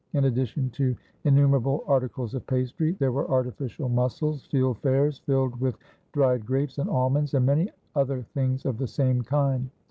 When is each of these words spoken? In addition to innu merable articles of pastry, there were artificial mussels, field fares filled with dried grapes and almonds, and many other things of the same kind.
In 0.13 0.25
addition 0.25 0.71
to 0.71 0.95
innu 1.25 1.47
merable 1.47 1.83
articles 1.87 2.33
of 2.33 2.47
pastry, 2.47 2.93
there 2.93 3.11
were 3.11 3.29
artificial 3.29 3.87
mussels, 3.87 4.47
field 4.47 4.79
fares 4.79 5.19
filled 5.27 5.61
with 5.61 5.77
dried 6.11 6.43
grapes 6.43 6.79
and 6.79 6.89
almonds, 6.89 7.35
and 7.35 7.45
many 7.45 7.69
other 7.95 8.23
things 8.33 8.65
of 8.65 8.79
the 8.79 8.87
same 8.87 9.21
kind. 9.21 9.69